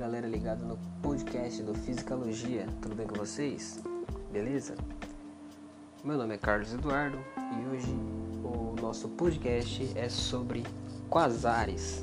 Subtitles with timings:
[0.00, 3.82] galera ligada no podcast do Fisicalogia, tudo bem com vocês?
[4.32, 4.74] Beleza?
[6.02, 7.94] Meu nome é Carlos Eduardo e hoje
[8.42, 10.64] o nosso podcast é sobre
[11.10, 12.02] quasares.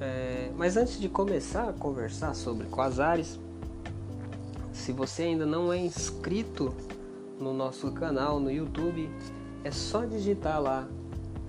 [0.00, 3.38] É, mas antes de começar a conversar sobre quasares,
[4.72, 6.74] se você ainda não é inscrito
[7.38, 9.10] no nosso canal no YouTube,
[9.62, 10.88] é só digitar lá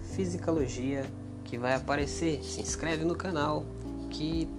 [0.02, 1.06] Fisicalogia
[1.46, 2.44] que vai aparecer.
[2.44, 3.64] Se inscreve no canal
[4.10, 4.59] que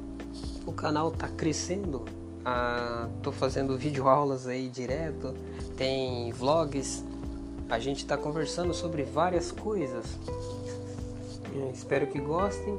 [0.70, 2.06] o canal tá crescendo.
[2.45, 5.34] Ah, tô fazendo vídeo aulas aí direto,
[5.77, 7.05] tem vlogs.
[7.69, 10.06] A gente tá conversando sobre várias coisas.
[11.75, 12.78] Espero que gostem.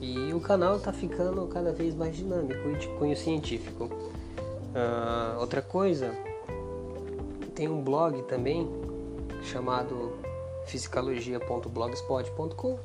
[0.00, 3.88] E o canal tá ficando cada vez mais dinâmico e de cunho científico.
[4.74, 6.12] Ah, outra coisa,
[7.54, 8.68] tem um blog também
[9.42, 10.18] chamado
[10.66, 12.78] fisicalogia.blogspot.com.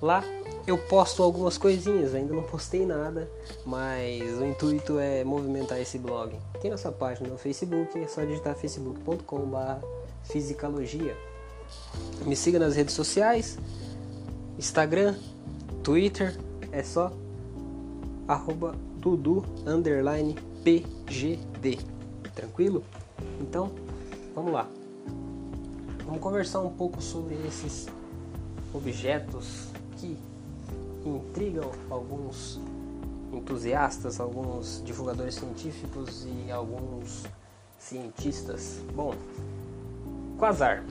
[0.00, 0.24] Lá
[0.66, 3.30] eu posto algumas coisinhas, ainda não postei nada,
[3.64, 6.36] mas o intuito é movimentar esse blog.
[6.60, 9.86] Tem nossa página no Facebook, é só digitar facebook.com.br
[10.24, 11.16] fisicalogia.
[12.24, 13.58] Me siga nas redes sociais,
[14.58, 15.14] Instagram,
[15.82, 16.38] Twitter,
[16.72, 17.12] é só
[18.28, 21.78] arroba dudu underline pgd.
[22.34, 22.84] Tranquilo?
[23.40, 23.72] Então,
[24.34, 24.68] vamos lá.
[26.04, 27.88] Vamos conversar um pouco sobre esses
[28.72, 30.16] objetos que
[31.04, 32.60] intrigam alguns
[33.32, 37.24] entusiastas, alguns divulgadores científicos e alguns
[37.78, 38.80] cientistas.
[38.94, 39.14] Bom,
[40.38, 40.84] quasar.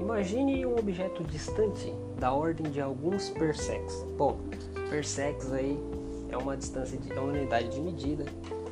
[0.00, 3.94] Imagine um objeto distante da ordem de alguns parsecs.
[4.16, 4.38] Bom,
[4.88, 5.78] parsecs aí
[6.30, 8.24] é uma distância, de, é uma unidade de medida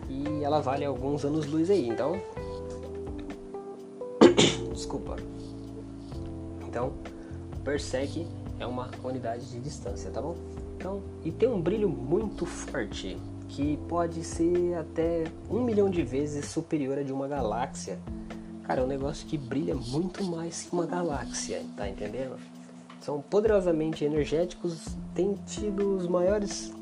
[0.09, 1.89] e ela vale alguns anos-luz aí.
[1.89, 2.21] Então,
[4.73, 5.17] desculpa.
[6.67, 6.93] Então,
[7.65, 8.27] parsec
[8.59, 10.37] é uma unidade de distância, tá bom?
[10.77, 13.17] Então, e tem um brilho muito forte,
[13.49, 17.99] que pode ser até um milhão de vezes superior a de uma galáxia.
[18.65, 22.37] Cara, é um negócio que brilha muito mais que uma galáxia, tá entendendo?
[23.01, 26.73] São poderosamente energéticos, têm tido os maiores.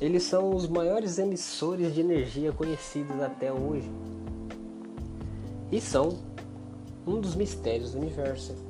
[0.00, 3.90] Eles são os maiores emissores de energia conhecidos até hoje.
[5.72, 6.18] E são
[7.06, 8.67] um dos mistérios do universo.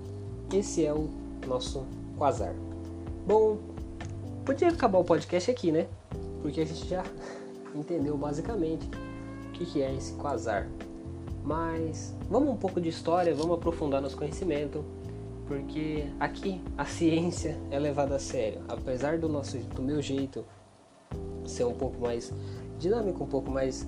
[0.52, 1.10] Esse é o
[1.46, 1.84] nosso
[2.16, 2.54] quasar.
[3.26, 3.58] Bom,
[4.46, 5.86] podia acabar o podcast aqui, né?
[6.40, 7.04] Porque a gente já
[7.76, 8.88] entendeu basicamente
[9.48, 10.66] o que é esse quasar.
[11.44, 14.82] Mas vamos um pouco de história, vamos aprofundar nosso conhecimento,
[15.46, 18.62] porque aqui a ciência é levada a sério.
[18.68, 20.44] Apesar do nosso, do meu jeito
[21.46, 22.32] ser um pouco mais
[22.78, 23.86] dinâmico, um pouco mais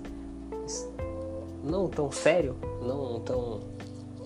[1.65, 3.61] não tão sério, não tão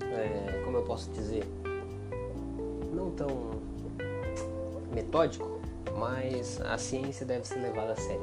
[0.03, 1.45] é, como eu posso dizer,
[3.05, 3.51] não tão
[4.93, 5.61] metódico,
[5.97, 8.23] mas a ciência deve ser levada a sério.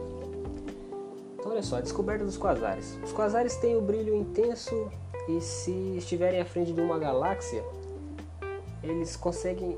[1.40, 2.97] Então, olha só, a descoberta dos quasares.
[3.03, 4.90] Os quasares têm o brilho intenso
[5.28, 7.64] e se estiverem à frente de uma galáxia,
[8.84, 9.78] eles conseguem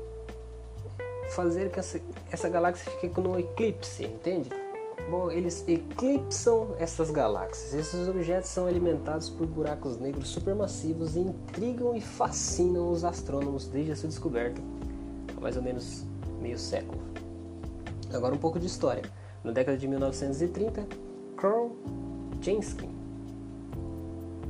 [1.30, 2.00] fazer que essa,
[2.30, 4.50] essa galáxia fique no eclipse, entende?
[5.10, 7.74] Bom, eles eclipsam essas galáxias.
[7.74, 13.92] Esses objetos são alimentados por buracos negros supermassivos e intrigam e fascinam os astrônomos desde
[13.92, 14.62] a sua descoberta,
[15.44, 16.06] mais ou menos
[16.40, 16.98] meio século.
[18.12, 19.02] Agora um pouco de história.
[19.44, 20.86] Na década de 1930,
[21.36, 21.70] Carl
[22.40, 22.88] Jansky,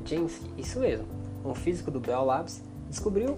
[0.04, 1.06] Jansky, isso mesmo,
[1.44, 3.36] um físico do Bell Labs, descobriu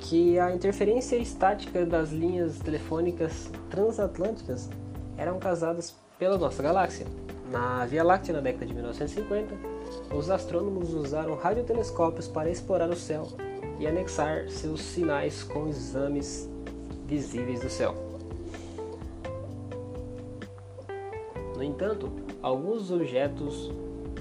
[0.00, 4.68] que a interferência estática das linhas telefônicas transatlânticas
[5.16, 7.06] eram causadas pela nossa galáxia.
[7.52, 9.54] Na Via Láctea, na década de 1950,
[10.12, 13.28] os astrônomos usaram radiotelescópios para explorar o céu
[13.78, 16.50] e anexar seus sinais com exames
[17.12, 17.94] visíveis do céu.
[21.54, 23.70] No entanto, alguns objetos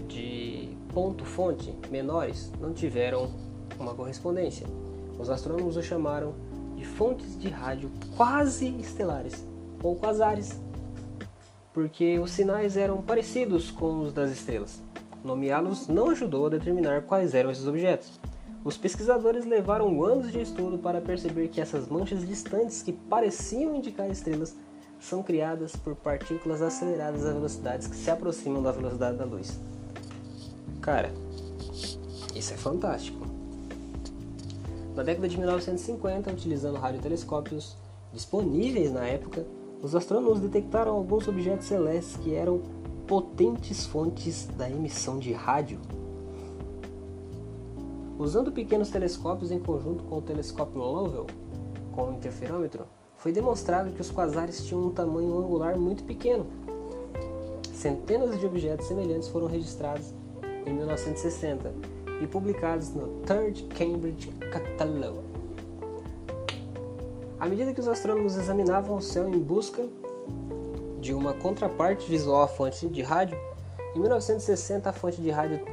[0.09, 3.31] de ponto-fonte menores não tiveram
[3.79, 4.67] uma correspondência.
[5.17, 6.33] Os astrônomos o chamaram
[6.75, 9.47] de fontes de rádio quase estelares,
[9.81, 10.59] ou quasares,
[11.73, 14.81] porque os sinais eram parecidos com os das estrelas.
[15.23, 18.19] Nomeá-los não ajudou a determinar quais eram esses objetos.
[18.63, 24.09] Os pesquisadores levaram anos de estudo para perceber que essas manchas distantes que pareciam indicar
[24.09, 24.55] estrelas
[24.99, 29.59] são criadas por partículas aceleradas a velocidades que se aproximam da velocidade da luz.
[30.79, 31.11] Cara,
[32.35, 33.25] isso é fantástico.
[34.95, 37.75] Na década de 1950, utilizando radiotelescópios
[38.13, 39.43] disponíveis na época,
[39.81, 42.61] os astrônomos detectaram alguns objetos celestes que eram
[43.07, 45.79] potentes fontes da emissão de rádio.
[48.21, 51.25] Usando pequenos telescópios em conjunto com o telescópio Lovell
[51.91, 52.85] com o interferômetro,
[53.17, 56.45] foi demonstrado que os quasares tinham um tamanho angular muito pequeno.
[57.73, 60.13] Centenas de objetos semelhantes foram registrados
[60.67, 61.73] em 1960
[62.21, 65.17] e publicados no Third Cambridge Catalog.
[67.39, 69.83] À medida que os astrônomos examinavam o céu em busca
[70.99, 73.35] de uma contraparte visual à fonte de rádio,
[73.95, 75.65] em 1960 a fonte de rádio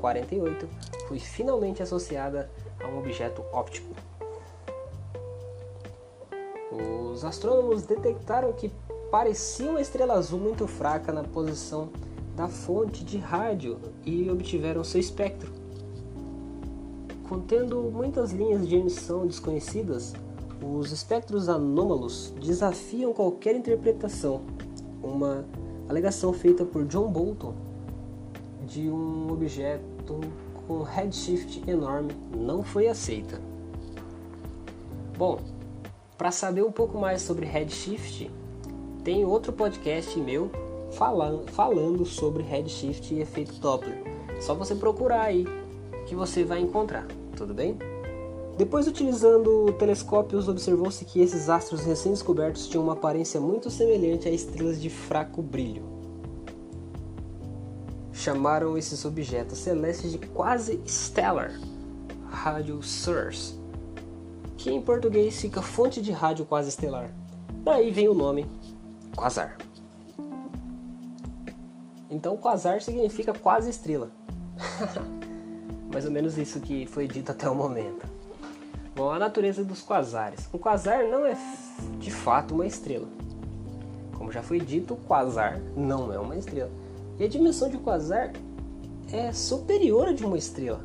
[0.00, 0.66] 3C48
[1.06, 2.50] foi finalmente associada
[2.82, 3.94] a um objeto óptico.
[6.72, 8.72] Os astrônomos detectaram que
[9.10, 11.90] parecia uma estrela azul muito fraca na posição
[12.36, 15.52] da fonte de rádio e obtiveram seu espectro.
[17.28, 20.14] Contendo muitas linhas de emissão desconhecidas,
[20.62, 24.42] os espectros anômalos desafiam qualquer interpretação.
[25.02, 25.44] Uma
[25.88, 27.54] alegação feita por John Bolton
[28.66, 29.89] de um objeto
[30.66, 33.40] com redshift enorme não foi aceita.
[35.16, 35.38] Bom,
[36.16, 38.30] para saber um pouco mais sobre redshift,
[39.04, 40.50] tem outro podcast meu
[40.92, 44.02] falando, falando sobre redshift e efeito Doppler.
[44.40, 45.46] Só você procurar aí
[46.06, 47.78] que você vai encontrar, tudo bem?
[48.56, 54.80] Depois, utilizando telescópios, observou-se que esses astros recém-descobertos tinham uma aparência muito semelhante a estrelas
[54.80, 55.99] de fraco brilho.
[58.20, 61.58] Chamaram esses objetos celestes de quase stellar
[62.30, 63.58] radio source,
[64.58, 67.10] que em português fica fonte de rádio quase estelar.
[67.64, 68.46] Daí vem o nome
[69.16, 69.56] quasar.
[72.10, 74.10] Então, quasar significa quase estrela.
[75.90, 78.06] Mais ou menos isso que foi dito até o momento.
[78.94, 80.46] Bom, a natureza dos quasares.
[80.52, 81.34] Um quasar não é
[81.98, 83.08] de fato uma estrela.
[84.12, 86.70] Como já foi dito, o quasar não é uma estrela.
[87.20, 88.32] E a dimensão de quasar
[89.12, 90.80] é superior à de uma estrela.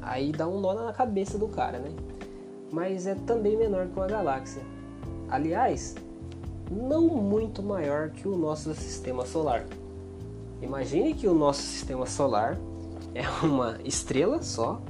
[0.00, 1.90] Aí dá um nó na cabeça do cara, né?
[2.72, 4.62] Mas é também menor que uma galáxia.
[5.28, 5.96] Aliás,
[6.70, 9.66] não muito maior que o nosso sistema solar.
[10.62, 12.58] Imagine que o nosso sistema solar
[13.14, 14.80] é uma estrela só,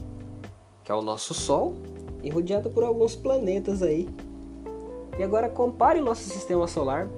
[0.84, 1.74] que é o nosso Sol,
[2.22, 4.08] e rodeada por alguns planetas aí.
[5.18, 7.08] E agora compare o nosso sistema solar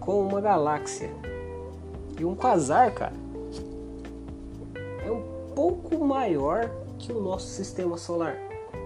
[0.00, 1.08] com uma galáxia.
[2.20, 3.14] E um quasar, cara,
[5.02, 5.22] é um
[5.54, 8.36] pouco maior que o nosso sistema solar.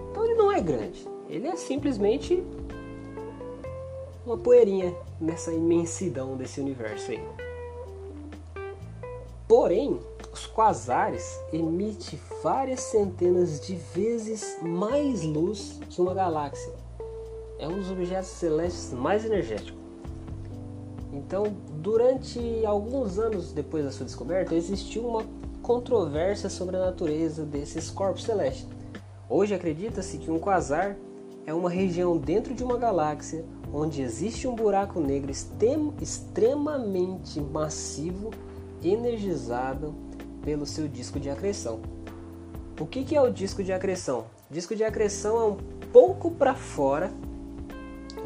[0.09, 1.05] Então ele não é grande.
[1.27, 2.41] Ele é simplesmente
[4.25, 7.21] uma poeirinha nessa imensidão desse universo aí.
[9.49, 9.99] Porém,
[10.31, 16.71] os quasares emitem várias centenas de vezes mais luz que uma galáxia.
[17.59, 19.83] É um dos objetos celestes mais energéticos.
[21.11, 21.43] Então,
[21.85, 25.23] durante alguns anos depois da sua descoberta, existiu uma
[25.61, 28.65] controvérsia sobre a natureza desses corpos celestes.
[29.29, 30.97] Hoje acredita-se que um quasar
[31.45, 38.31] é uma região dentro de uma galáxia onde existe um buraco negro extremamente massivo,
[38.83, 39.93] energizado
[40.43, 41.81] pelo seu disco de acreção.
[42.79, 44.25] O que, que é o disco de acreção?
[44.49, 45.57] O disco de acreção é um
[45.93, 47.13] pouco para fora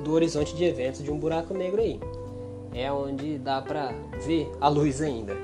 [0.02, 2.00] do horizonte de eventos de um buraco negro aí.
[2.74, 3.92] É onde dá para
[4.26, 5.36] ver a luz ainda.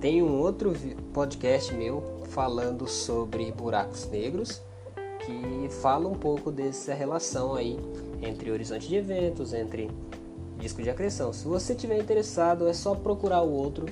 [0.00, 0.72] Tem um outro
[1.12, 4.62] podcast meu falando sobre buracos negros
[5.24, 7.78] que fala um pouco dessa relação aí
[8.22, 9.90] entre horizonte de eventos, entre
[10.58, 11.32] disco de acreção.
[11.32, 13.86] Se você tiver interessado, é só procurar o outro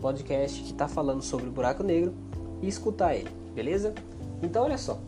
[0.00, 2.14] podcast que está falando sobre o buraco negro
[2.60, 3.94] e escutar ele, beleza?
[4.42, 4.98] Então olha só.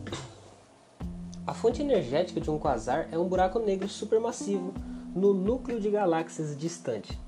[1.45, 4.73] A fonte energética de um quasar é um buraco negro supermassivo
[5.17, 7.19] no núcleo de galáxias distante.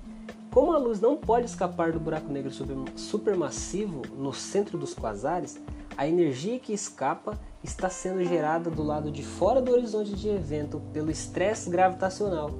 [0.52, 2.52] Como a luz não pode escapar do buraco negro
[2.96, 5.60] supermassivo no centro dos quasares,
[5.98, 10.82] a energia que escapa está sendo gerada do lado de fora do horizonte de evento
[10.94, 12.52] pelo estresse gravitacional,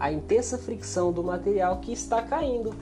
[0.00, 2.74] a intensa fricção do material que está caindo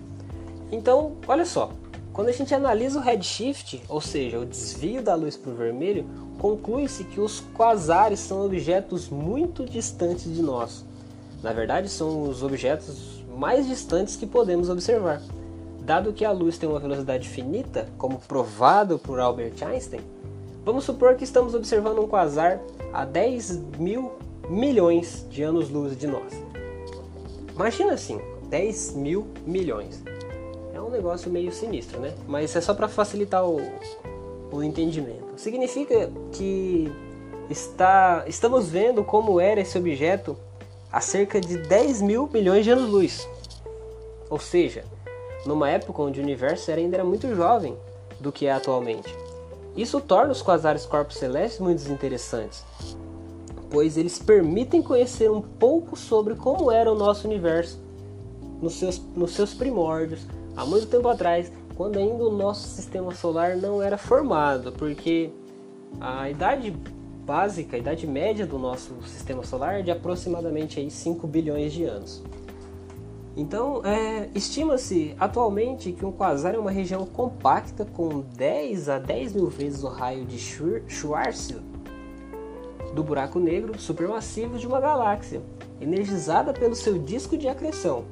[0.70, 1.70] então, olha só,
[2.12, 6.04] quando a gente analisa o redshift, ou seja, o desvio da luz para o vermelho,
[6.38, 10.84] conclui-se que os quasares são objetos muito distantes de nós.
[11.46, 15.22] Na verdade, são os objetos mais distantes que podemos observar.
[15.78, 20.00] Dado que a luz tem uma velocidade finita, como provado por Albert Einstein,
[20.64, 22.60] vamos supor que estamos observando um quasar
[22.92, 24.10] a 10 mil
[24.50, 26.32] milhões de anos-luz de nós.
[27.54, 30.02] Imagina assim, 10 mil milhões
[30.86, 32.14] um negócio meio sinistro, né?
[32.26, 33.60] Mas é só para facilitar o,
[34.50, 35.26] o entendimento.
[35.36, 36.90] Significa que
[37.50, 40.36] está, estamos vendo como era esse objeto
[40.96, 43.28] há cerca de 10 mil milhões de anos-luz.
[44.30, 44.82] Ou seja,
[45.44, 47.76] numa época onde o universo ainda era muito jovem
[48.18, 49.14] do que é atualmente.
[49.76, 52.64] Isso torna os quasares corpos celestes muito interessantes.
[53.68, 57.78] pois eles permitem conhecer um pouco sobre como era o nosso universo
[58.62, 60.22] nos seus, nos seus primórdios,
[60.56, 65.30] há muito tempo atrás, quando ainda o nosso sistema solar não era formado, porque
[66.00, 66.74] a idade
[67.26, 71.82] básica, a idade média do nosso sistema solar é de aproximadamente aí 5 bilhões de
[71.82, 72.22] anos.
[73.36, 79.34] Então, é, estima-se atualmente que um quasar é uma região compacta com 10 a 10
[79.34, 81.62] mil vezes o raio de Schwarzschild
[82.94, 85.42] do buraco negro supermassivo de uma galáxia,
[85.78, 88.04] energizada pelo seu disco de acreção.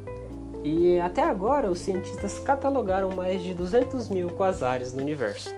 [0.63, 5.55] E até agora, os cientistas catalogaram mais de 200 mil quasares no universo.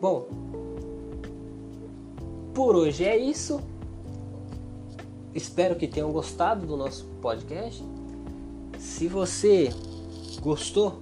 [0.00, 0.43] Bom,
[2.54, 3.60] por hoje é isso.
[5.34, 7.84] Espero que tenham gostado do nosso podcast.
[8.78, 9.70] Se você
[10.40, 11.00] gostou,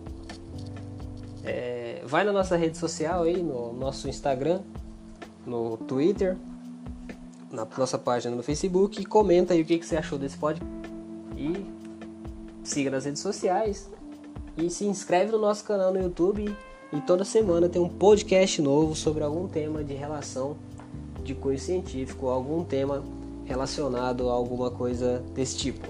[1.44, 4.62] é, vai na nossa rede social aí, no nosso Instagram,
[5.47, 6.38] no Twitter,
[7.50, 10.66] na nossa página no Facebook e comenta aí o que, que você achou desse podcast.
[11.37, 11.66] E
[12.64, 13.90] siga nas redes sociais
[14.56, 16.56] e se inscreve no nosso canal no YouTube
[16.92, 20.56] e toda semana tem um podcast novo sobre algum tema de relação
[21.23, 23.02] de cunho científico, algum tema
[23.45, 25.87] relacionado a alguma coisa desse tipo.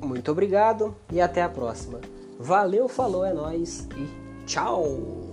[0.00, 2.00] Muito obrigado e até a próxima.
[2.38, 5.25] Valeu, falou, é nós e tchau.